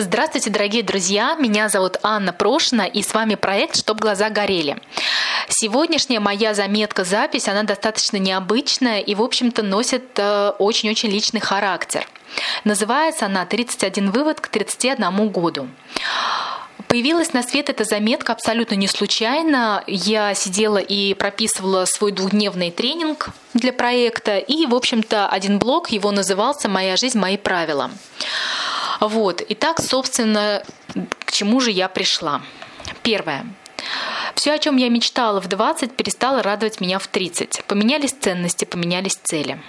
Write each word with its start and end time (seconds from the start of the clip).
Здравствуйте, 0.00 0.50
дорогие 0.50 0.84
друзья! 0.84 1.34
Меня 1.40 1.68
зовут 1.68 1.96
Анна 2.04 2.32
Прошина, 2.32 2.82
и 2.82 3.02
с 3.02 3.12
вами 3.14 3.34
проект 3.34 3.76
«Чтоб 3.76 3.98
глаза 3.98 4.30
горели». 4.30 4.80
Сегодняшняя 5.48 6.20
моя 6.20 6.54
заметка, 6.54 7.02
запись, 7.02 7.48
она 7.48 7.64
достаточно 7.64 8.16
необычная 8.16 9.00
и, 9.00 9.16
в 9.16 9.22
общем-то, 9.22 9.64
носит 9.64 10.04
э, 10.14 10.52
очень-очень 10.60 11.08
личный 11.08 11.40
характер. 11.40 12.06
Называется 12.62 13.26
она 13.26 13.44
«31 13.44 14.12
вывод 14.12 14.40
к 14.40 14.46
31 14.46 15.30
году». 15.30 15.66
Появилась 16.86 17.32
на 17.32 17.42
свет 17.42 17.68
эта 17.68 17.82
заметка 17.82 18.32
абсолютно 18.32 18.76
не 18.76 18.86
случайно. 18.86 19.82
Я 19.88 20.32
сидела 20.34 20.78
и 20.78 21.14
прописывала 21.14 21.86
свой 21.86 22.12
двухдневный 22.12 22.70
тренинг 22.70 23.30
для 23.52 23.72
проекта, 23.72 24.38
и, 24.38 24.64
в 24.64 24.76
общем-то, 24.76 25.26
один 25.26 25.58
блок 25.58 25.90
его 25.90 26.12
назывался 26.12 26.68
«Моя 26.68 26.96
жизнь, 26.96 27.18
мои 27.18 27.36
правила». 27.36 27.90
Вот. 29.00 29.42
Итак, 29.48 29.80
собственно, 29.80 30.62
к 31.24 31.32
чему 31.32 31.60
же 31.60 31.70
я 31.70 31.88
пришла? 31.88 32.42
Первое. 33.02 33.46
Все, 34.34 34.52
о 34.52 34.58
чем 34.58 34.76
я 34.76 34.88
мечтала 34.88 35.40
в 35.40 35.48
20, 35.48 35.92
перестало 35.92 36.42
радовать 36.42 36.80
меня 36.80 36.98
в 36.98 37.06
30. 37.06 37.64
Поменялись 37.66 38.12
ценности, 38.12 38.64
поменялись 38.64 39.16
цели. 39.16 39.60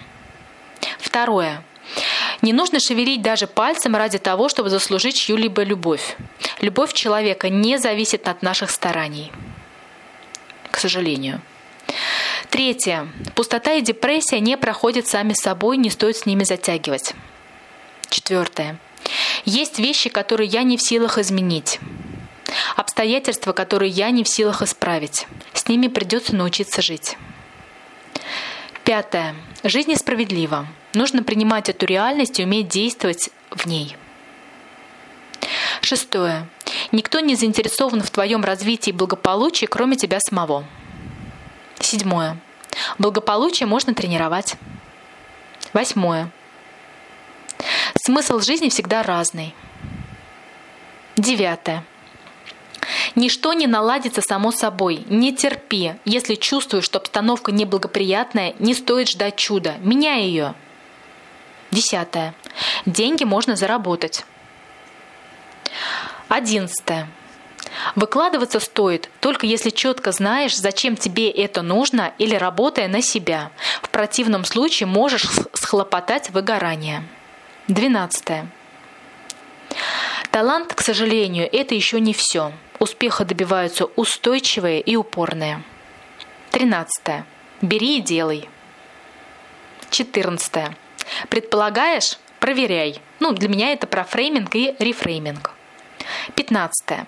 Второе. 1.00 1.64
Не 2.42 2.54
нужно 2.54 2.80
шевелить 2.80 3.22
даже 3.22 3.48
пальцем 3.48 3.96
ради 3.96 4.18
того, 4.18 4.50
чтобы 4.50 4.70
заслужить 4.70 5.18
чью-либо 5.18 5.64
любовь. 5.64 6.18
Любовь 6.62 6.94
человека 6.94 7.50
не 7.50 7.78
зависит 7.78 8.28
от 8.28 8.42
наших 8.42 8.70
стараний. 8.70 9.32
К 10.72 10.78
сожалению. 10.78 11.42
Третье. 12.50 13.08
Пустота 13.36 13.74
и 13.74 13.82
депрессия 13.82 14.40
не 14.40 14.58
проходят 14.58 15.08
сами 15.08 15.34
собой, 15.34 15.78
не 15.78 15.90
стоит 15.90 16.18
с 16.18 16.26
ними 16.26 16.44
затягивать. 16.44 17.14
Четвертое. 18.10 18.80
Есть 19.46 19.80
вещи, 19.80 20.10
которые 20.10 20.48
я 20.48 20.64
не 20.64 20.78
в 20.78 20.82
силах 20.82 21.18
изменить. 21.18 21.80
Обстоятельства, 22.76 23.54
которые 23.54 23.90
я 23.90 24.10
не 24.12 24.24
в 24.24 24.28
силах 24.28 24.62
исправить. 24.62 25.28
С 25.54 25.68
ними 25.68 25.88
придется 25.88 26.36
научиться 26.36 26.82
жить. 26.82 27.18
Пятое. 28.84 29.36
Жизнь 29.64 29.92
несправедлива. 29.92 30.68
Нужно 30.94 31.24
принимать 31.24 31.70
эту 31.70 31.86
реальность 31.86 32.40
и 32.40 32.44
уметь 32.44 32.68
действовать 32.68 33.30
в 33.52 33.66
ней. 33.66 33.96
Шестое. 35.82 36.48
Никто 36.92 37.20
не 37.20 37.36
заинтересован 37.36 38.02
в 38.02 38.10
твоем 38.10 38.44
развитии 38.44 38.90
и 38.90 38.94
благополучии, 38.94 39.66
кроме 39.66 39.96
тебя 39.96 40.20
самого. 40.20 40.66
Седьмое. 41.80 42.38
Благополучие 42.98 43.68
можно 43.68 43.94
тренировать. 43.94 44.56
Восьмое. 45.74 46.32
Смысл 48.10 48.40
жизни 48.40 48.70
всегда 48.70 49.04
разный. 49.04 49.54
Девятое. 51.16 51.86
Ничто 53.14 53.54
не 53.54 53.68
наладится 53.68 54.22
само 54.22 54.52
собой. 54.52 55.06
Не 55.10 55.32
терпи. 55.32 55.94
Если 56.06 56.34
чувствуешь, 56.34 56.86
что 56.86 56.98
обстановка 56.98 57.52
неблагоприятная, 57.52 58.56
не 58.58 58.74
стоит 58.74 59.10
ждать 59.10 59.36
чуда. 59.36 59.76
Меняй 59.82 60.24
ее. 60.24 60.56
Десятое. 61.70 62.34
Деньги 62.88 63.26
можно 63.26 63.56
заработать. 63.56 64.26
Одиннадцатое. 66.30 67.08
Выкладываться 67.94 68.60
стоит 68.60 69.12
только 69.20 69.46
если 69.46 69.70
четко 69.70 70.12
знаешь, 70.12 70.58
зачем 70.58 70.96
тебе 70.98 71.30
это 71.30 71.62
нужно 71.62 72.12
или 72.18 72.34
работая 72.34 72.88
на 72.88 73.04
себя. 73.04 73.52
В 73.84 73.90
противном 73.90 74.46
случае 74.46 74.88
можешь 74.88 75.28
схлопотать 75.54 76.32
выгорание. 76.32 77.04
Двенадцатое. 77.70 78.48
Талант, 80.32 80.74
к 80.74 80.82
сожалению, 80.82 81.48
это 81.52 81.76
еще 81.76 82.00
не 82.00 82.14
все. 82.14 82.52
Успеха 82.80 83.26
добиваются 83.26 83.86
устойчивые 83.86 84.82
и 84.82 84.96
упорные. 84.96 85.62
Тринадцатое. 86.50 87.28
Бери 87.62 88.00
и 88.00 88.02
делай. 88.02 88.50
Четырнадцатое. 89.92 90.76
Предполагаешь? 91.30 92.18
Проверяй. 92.40 93.00
Ну, 93.20 93.34
для 93.34 93.48
меня 93.48 93.72
это 93.72 93.86
про 93.86 94.04
фрейминг 94.04 94.56
и 94.56 94.76
рефрейминг. 94.80 95.52
Пятнадцатое. 96.34 97.06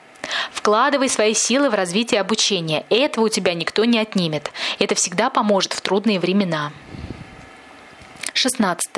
Вкладывай 0.52 1.10
свои 1.10 1.34
силы 1.34 1.72
в 1.72 1.74
развитие 1.74 2.22
обучения. 2.22 2.86
Этого 2.92 3.26
у 3.26 3.30
тебя 3.30 3.56
никто 3.56 3.84
не 3.84 3.98
отнимет. 3.98 4.52
Это 4.78 4.94
всегда 4.94 5.32
поможет 5.32 5.74
в 5.74 5.82
трудные 5.82 6.20
времена. 6.20 6.72
16. 8.42 8.90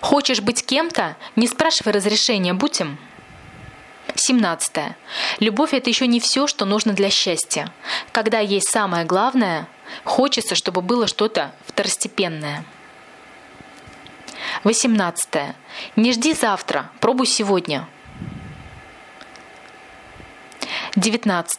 Хочешь 0.00 0.40
быть 0.40 0.64
кем-то? 0.64 1.16
Не 1.36 1.46
спрашивай 1.46 1.92
разрешения, 1.92 2.54
будь 2.54 2.80
им. 2.80 2.96
17. 4.14 4.96
Любовь– 5.40 5.72
это 5.74 5.90
еще 5.90 6.06
не 6.06 6.20
все, 6.20 6.46
что 6.46 6.64
нужно 6.64 6.94
для 6.94 7.10
счастья. 7.10 7.70
Когда 8.12 8.38
есть 8.38 8.70
самое 8.70 9.04
главное, 9.04 9.68
хочется, 10.04 10.54
чтобы 10.54 10.80
было 10.80 11.06
что-то 11.06 11.52
второстепенное. 11.66 12.64
18. 14.64 15.28
Не 15.96 16.12
жди 16.12 16.32
завтра, 16.32 16.90
пробуй 17.00 17.26
сегодня. 17.26 17.86
19. 20.96 21.58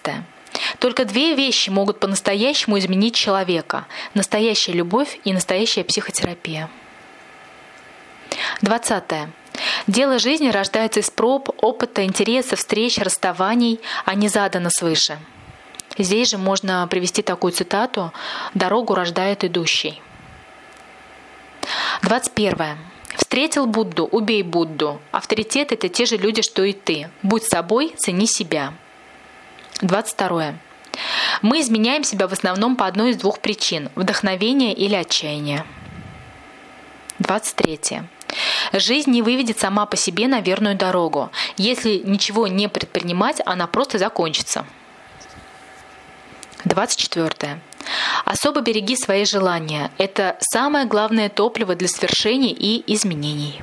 Только 0.79 1.05
две 1.05 1.35
вещи 1.35 1.69
могут 1.69 1.99
по-настоящему 1.99 2.79
изменить 2.79 3.13
человека– 3.13 3.85
настоящая 4.15 4.73
любовь 4.73 5.19
и 5.23 5.31
настоящая 5.31 5.83
психотерапия. 5.83 6.69
20. 8.61 9.03
Дело 9.87 10.19
жизни 10.19 10.49
рождается 10.49 10.99
из 10.99 11.09
проб, 11.09 11.49
опыта, 11.61 12.03
интереса, 12.03 12.55
встреч, 12.55 12.97
расставаний, 12.97 13.79
а 14.05 14.15
не 14.15 14.27
задано 14.27 14.69
свыше. 14.69 15.17
Здесь 15.97 16.29
же 16.29 16.37
можно 16.37 16.87
привести 16.87 17.21
такую 17.21 17.51
цитату 17.51 18.13
«Дорогу 18.53 18.95
рождает 18.95 19.43
идущий». 19.43 20.01
21. 22.03 22.77
Встретил 23.15 23.65
Будду, 23.65 24.05
убей 24.05 24.43
Будду. 24.43 25.01
Авторитет– 25.11 25.71
это 25.73 25.89
те 25.89 26.05
же 26.05 26.17
люди, 26.17 26.41
что 26.41 26.63
и 26.63 26.73
ты. 26.73 27.09
Будь 27.21 27.43
собой, 27.43 27.93
цени 27.97 28.27
себя. 28.27 28.73
22. 29.81 30.55
Мы 31.41 31.61
изменяем 31.61 32.03
себя 32.03 32.27
в 32.27 32.33
основном 32.33 32.75
по 32.75 32.85
одной 32.85 33.11
из 33.11 33.17
двух 33.17 33.39
причин– 33.39 33.89
вдохновение 33.95 34.73
или 34.73 34.95
отчаяние. 34.95 35.65
23. 37.19 38.03
Жизнь 38.73 39.11
не 39.11 39.21
выведет 39.21 39.59
сама 39.59 39.85
по 39.85 39.95
себе 39.95 40.27
на 40.27 40.41
верную 40.41 40.75
дорогу. 40.75 41.31
Если 41.57 42.01
ничего 42.05 42.47
не 42.47 42.67
предпринимать, 42.67 43.41
она 43.45 43.67
просто 43.67 43.97
закончится. 43.97 44.65
24. 46.65 47.59
Особо 48.25 48.61
береги 48.61 48.95
свои 48.95 49.25
желания. 49.25 49.91
Это 49.97 50.37
самое 50.39 50.85
главное 50.85 51.29
топливо 51.29 51.75
для 51.75 51.87
свершений 51.87 52.51
и 52.51 52.83
изменений. 52.93 53.61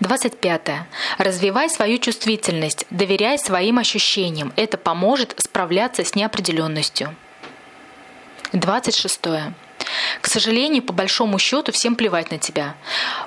25. 0.00 0.86
Развивай 1.18 1.68
свою 1.68 1.98
чувствительность, 1.98 2.86
доверяй 2.90 3.38
своим 3.38 3.78
ощущениям. 3.78 4.52
Это 4.56 4.76
поможет 4.76 5.34
справляться 5.38 6.04
с 6.04 6.14
неопределенностью. 6.14 7.14
26. 8.52 9.20
Сожалению, 10.34 10.82
по 10.82 10.92
большому 10.92 11.38
счету 11.38 11.70
всем 11.70 11.94
плевать 11.94 12.32
на 12.32 12.38
тебя. 12.38 12.74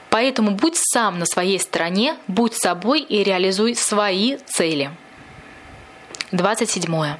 Поэтому 0.09 0.51
будь 0.51 0.75
сам 0.75 1.19
на 1.19 1.25
своей 1.25 1.57
стороне, 1.57 2.18
будь 2.28 2.53
собой 2.53 3.00
и 3.00 3.23
реализуй 3.23 3.75
свои 3.75 4.35
цели. 4.45 4.91
27. 6.34 7.16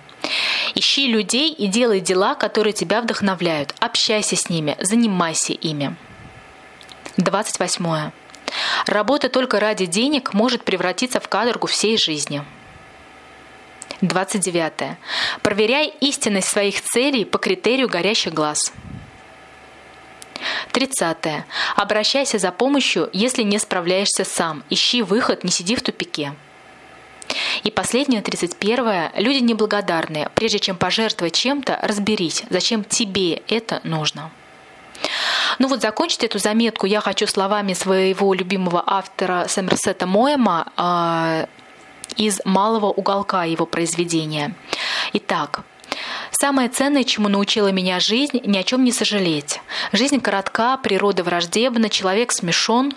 Ищи 0.76 1.08
людей 1.08 1.54
и 1.54 1.68
делай 1.68 2.02
дела, 2.02 2.36
которые 2.36 2.74
тебя 2.74 3.00
вдохновляют. 3.00 3.74
Общайся 3.80 4.36
с 4.36 4.50
ними, 4.50 4.76
занимайся 4.82 5.54
ими. 5.54 5.96
28. 7.16 8.12
Работа 8.88 9.30
только 9.30 9.62
ради 9.62 9.86
денег 9.86 10.34
может 10.34 10.66
превратиться 10.66 11.22
в 11.22 11.30
каторгу 11.30 11.68
всей 11.68 11.98
жизни. 11.98 12.44
29. 14.02 14.98
Проверяй 15.42 15.94
истинность 16.02 16.50
своих 16.50 16.82
целей 16.82 17.24
по 17.24 17.38
критерию 17.38 17.88
горящих 17.88 18.34
глаз. 18.34 18.74
30. 20.78 21.18
Обращайся 21.76 22.38
за 22.38 22.52
помощью, 22.52 23.10
если 23.12 23.42
не 23.42 23.58
справляешься 23.58 24.24
сам. 24.24 24.64
Ищи 24.70 25.02
выход, 25.02 25.44
не 25.44 25.50
сиди 25.50 25.76
в 25.76 25.82
тупике. 25.82 26.36
И 27.64 27.72
последнее, 27.72 28.22
31. 28.22 29.10
Люди 29.16 29.40
неблагодарные. 29.40 30.30
Прежде 30.36 30.60
чем 30.60 30.78
пожертвовать 30.78 31.34
чем-то, 31.34 31.80
разберись, 31.82 32.44
зачем 32.52 32.84
тебе 32.84 33.42
это 33.48 33.82
нужно. 33.84 34.30
Ну 35.58 35.68
вот 35.68 35.82
закончить 35.82 36.24
эту 36.24 36.38
заметку 36.38 36.86
я 36.86 37.02
хочу 37.02 37.26
словами 37.26 37.74
своего 37.74 38.36
любимого 38.36 38.84
автора 38.86 39.48
Сомерсета 39.48 40.06
Моэма 40.06 40.68
э, 40.78 41.48
из 42.18 42.40
«Малого 42.46 42.88
уголка» 42.88 43.46
его 43.46 43.66
произведения. 43.66 44.54
Итак, 45.14 45.64
Самое 46.32 46.70
ценное, 46.70 47.04
чему 47.04 47.30
научила 47.30 47.70
меня 47.70 48.00
жизнь, 48.00 48.42
ни 48.44 48.58
о 48.58 48.64
чем 48.64 48.84
не 48.84 48.92
сожалеть. 48.92 49.62
Жизнь 49.92 50.20
коротка, 50.20 50.78
природа 50.78 51.24
враждебна, 51.24 51.90
человек 51.90 52.32
смешон. 52.32 52.94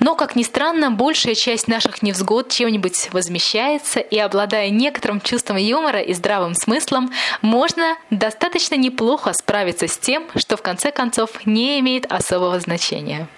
Но, 0.00 0.14
как 0.14 0.36
ни 0.36 0.42
странно, 0.42 0.90
большая 0.90 1.34
часть 1.34 1.68
наших 1.68 2.02
невзгод 2.02 2.50
чем-нибудь 2.50 3.10
возмещается, 3.12 4.00
и, 4.00 4.18
обладая 4.18 4.70
некоторым 4.70 5.20
чувством 5.20 5.56
юмора 5.56 6.00
и 6.00 6.12
здравым 6.14 6.54
смыслом, 6.54 7.12
можно 7.42 7.96
достаточно 8.10 8.74
неплохо 8.74 9.32
справиться 9.32 9.88
с 9.88 9.98
тем, 9.98 10.24
что 10.36 10.56
в 10.56 10.62
конце 10.62 10.90
концов 10.90 11.46
не 11.46 11.80
имеет 11.80 12.10
особого 12.10 12.58
значения. 12.60 13.28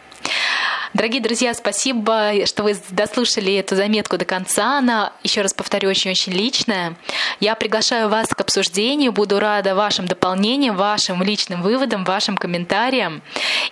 Дорогие 0.97 1.21
друзья, 1.21 1.53
спасибо, 1.53 2.47
что 2.47 2.63
вы 2.63 2.75
дослушали 2.89 3.53
эту 3.57 3.77
заметку 3.77 4.17
до 4.17 4.25
конца. 4.25 4.79
Она, 4.79 5.13
еще 5.23 5.43
раз 5.43 5.53
повторю, 5.53 5.91
очень-очень 5.91 6.33
личная. 6.33 6.97
Я 7.39 7.55
приглашаю 7.55 8.09
вас 8.09 8.29
к 8.29 8.41
обсуждению, 8.41 9.13
буду 9.13 9.39
рада 9.39 9.75
вашим 9.75 10.07
дополнениям, 10.07 10.75
вашим 10.75 11.23
личным 11.23 11.61
выводам, 11.61 12.03
вашим 12.05 12.39
комментариям. 12.39 13.21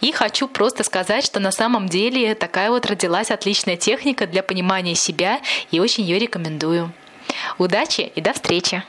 И 0.03 0.13
хочу 0.13 0.49
просто 0.49 0.85
сказать, 0.85 1.25
что 1.25 1.41
на 1.41 1.51
самом 1.51 1.89
деле 1.89 2.35
такая 2.35 2.69
вот 2.69 2.85
родилась 2.85 3.31
отличная 3.31 3.79
техника 3.79 4.27
для 4.27 4.43
понимания 4.43 4.95
себя 4.95 5.41
и 5.71 5.81
очень 5.81 6.05
ее 6.05 6.19
рекомендую. 6.19 6.93
Удачи 7.57 8.13
и 8.15 8.21
до 8.21 8.35
встречи! 8.35 8.85